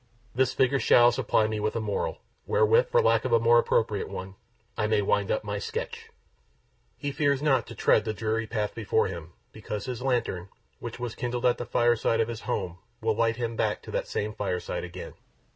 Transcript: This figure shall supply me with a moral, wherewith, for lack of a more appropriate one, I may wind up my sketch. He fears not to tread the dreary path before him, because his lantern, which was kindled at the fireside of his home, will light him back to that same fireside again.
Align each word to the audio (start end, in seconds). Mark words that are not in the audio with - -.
This 0.33 0.51
figure 0.51 0.79
shall 0.79 1.11
supply 1.11 1.45
me 1.45 1.59
with 1.59 1.75
a 1.75 1.79
moral, 1.79 2.17
wherewith, 2.47 2.89
for 2.89 3.03
lack 3.03 3.23
of 3.23 3.31
a 3.31 3.39
more 3.39 3.59
appropriate 3.59 4.09
one, 4.09 4.33
I 4.75 4.87
may 4.87 5.03
wind 5.03 5.29
up 5.29 5.43
my 5.43 5.59
sketch. 5.59 6.09
He 6.97 7.11
fears 7.11 7.39
not 7.39 7.67
to 7.67 7.75
tread 7.75 8.03
the 8.03 8.11
dreary 8.11 8.47
path 8.47 8.73
before 8.73 9.05
him, 9.09 9.33
because 9.51 9.85
his 9.85 10.01
lantern, 10.01 10.49
which 10.79 10.99
was 10.99 11.13
kindled 11.13 11.45
at 11.45 11.59
the 11.59 11.67
fireside 11.67 12.19
of 12.19 12.29
his 12.29 12.41
home, 12.41 12.79
will 12.99 13.13
light 13.15 13.35
him 13.35 13.55
back 13.55 13.83
to 13.83 13.91
that 13.91 14.07
same 14.07 14.33
fireside 14.33 14.83
again. 14.83 15.13